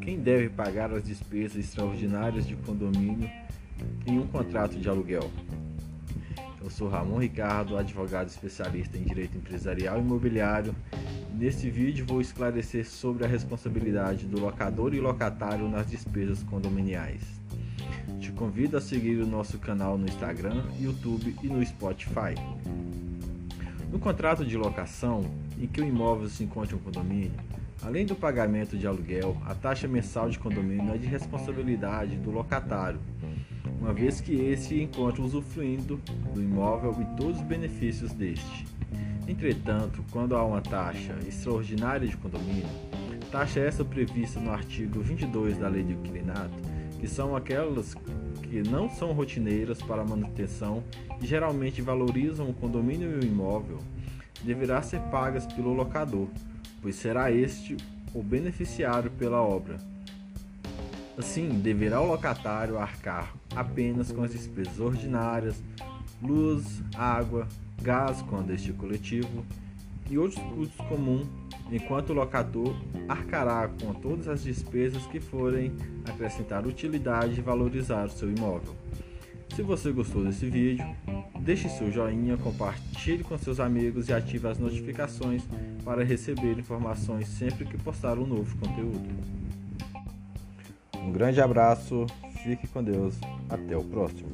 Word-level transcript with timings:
Quem 0.00 0.18
deve 0.18 0.48
pagar 0.48 0.92
as 0.92 1.04
despesas 1.04 1.56
extraordinárias 1.56 2.46
de 2.46 2.56
condomínio 2.56 3.30
em 4.06 4.18
um 4.18 4.26
contrato 4.26 4.78
de 4.78 4.88
aluguel? 4.88 5.30
Eu 6.60 6.68
sou 6.70 6.88
Ramon 6.88 7.18
Ricardo, 7.18 7.76
advogado 7.76 8.28
especialista 8.28 8.98
em 8.98 9.04
direito 9.04 9.38
empresarial 9.38 9.98
e 9.98 10.00
imobiliário. 10.00 10.74
Neste 11.32 11.70
vídeo 11.70 12.04
vou 12.06 12.20
esclarecer 12.20 12.84
sobre 12.84 13.24
a 13.24 13.28
responsabilidade 13.28 14.26
do 14.26 14.40
locador 14.40 14.92
e 14.92 15.00
locatário 15.00 15.68
nas 15.68 15.88
despesas 15.88 16.42
condominiais. 16.42 17.22
Te 18.18 18.32
convido 18.32 18.76
a 18.76 18.80
seguir 18.80 19.20
o 19.20 19.26
nosso 19.26 19.58
canal 19.58 19.96
no 19.96 20.06
Instagram, 20.06 20.64
YouTube 20.80 21.36
e 21.42 21.46
no 21.46 21.64
Spotify. 21.64 22.34
No 23.90 23.98
contrato 23.98 24.44
de 24.44 24.56
locação, 24.56 25.24
em 25.58 25.66
que 25.66 25.80
o 25.80 25.84
imóvel 25.84 26.28
se 26.28 26.44
encontra 26.44 26.76
em 26.76 26.78
um 26.78 26.82
condomínio, 26.82 27.32
além 27.82 28.04
do 28.04 28.14
pagamento 28.14 28.76
de 28.76 28.86
aluguel, 28.86 29.36
a 29.46 29.54
taxa 29.54 29.88
mensal 29.88 30.28
de 30.28 30.38
condomínio 30.38 30.94
é 30.94 30.98
de 30.98 31.06
responsabilidade 31.06 32.16
do 32.16 32.30
locatário, 32.30 33.00
uma 33.80 33.94
vez 33.94 34.20
que 34.20 34.34
esse 34.34 34.82
encontra 34.82 35.22
usufruindo 35.22 35.98
do 36.34 36.42
imóvel 36.42 36.94
e 37.00 37.16
todos 37.16 37.38
os 37.38 37.46
benefícios 37.46 38.12
deste. 38.12 38.66
Entretanto, 39.26 40.04
quando 40.10 40.36
há 40.36 40.44
uma 40.44 40.60
taxa 40.60 41.14
extraordinária 41.26 42.06
de 42.06 42.16
condomínio, 42.16 42.68
taxa 43.30 43.60
essa 43.60 43.84
prevista 43.84 44.38
no 44.38 44.50
artigo 44.50 45.00
22 45.00 45.56
da 45.56 45.68
Lei 45.68 45.82
de 45.82 45.92
Inquilinato, 45.92 46.52
que 46.98 47.06
são 47.06 47.36
aquelas 47.36 47.94
que 48.42 48.62
não 48.62 48.88
são 48.88 49.12
rotineiras 49.12 49.80
para 49.82 50.04
manutenção 50.04 50.82
e 51.20 51.26
geralmente 51.26 51.82
valorizam 51.82 52.48
o 52.48 52.54
condomínio 52.54 53.10
e 53.10 53.24
o 53.24 53.26
imóvel, 53.26 53.78
deverá 54.42 54.80
ser 54.82 55.00
pagas 55.10 55.46
pelo 55.46 55.72
locador, 55.72 56.28
pois 56.80 56.96
será 56.96 57.30
este 57.30 57.76
o 58.14 58.22
beneficiário 58.22 59.10
pela 59.10 59.42
obra. 59.42 59.76
Assim, 61.16 61.48
deverá 61.60 62.00
o 62.00 62.06
locatário 62.06 62.78
arcar 62.78 63.34
apenas 63.54 64.12
com 64.12 64.22
as 64.22 64.32
despesas 64.32 64.78
ordinárias, 64.78 65.60
luz, 66.22 66.82
água, 66.94 67.48
gás 67.82 68.22
quando 68.22 68.52
este 68.52 68.72
coletivo 68.72 69.44
e 70.10 70.18
outros 70.18 70.42
custos 70.54 70.86
comuns, 70.86 71.26
enquanto 71.70 72.10
o 72.10 72.14
locador 72.14 72.74
arcará 73.08 73.68
com 73.68 73.92
todas 73.94 74.28
as 74.28 74.42
despesas 74.42 75.06
que 75.06 75.20
forem 75.20 75.72
acrescentar 76.04 76.66
utilidade 76.66 77.38
e 77.38 77.42
valorizar 77.42 78.06
o 78.06 78.10
seu 78.10 78.30
imóvel. 78.30 78.74
Se 79.54 79.62
você 79.62 79.90
gostou 79.90 80.24
desse 80.24 80.48
vídeo, 80.48 80.84
deixe 81.40 81.68
seu 81.68 81.90
joinha, 81.90 82.36
compartilhe 82.36 83.24
com 83.24 83.36
seus 83.36 83.58
amigos 83.58 84.08
e 84.08 84.12
ative 84.12 84.46
as 84.46 84.58
notificações 84.58 85.42
para 85.84 86.04
receber 86.04 86.58
informações 86.58 87.26
sempre 87.28 87.64
que 87.64 87.76
postar 87.76 88.18
um 88.18 88.26
novo 88.26 88.56
conteúdo. 88.58 89.08
Um 90.96 91.10
grande 91.10 91.40
abraço, 91.40 92.06
fique 92.44 92.66
com 92.68 92.84
Deus, 92.84 93.14
até 93.48 93.76
o 93.76 93.82
próximo. 93.82 94.28